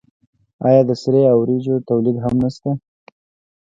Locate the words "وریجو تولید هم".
1.41-2.35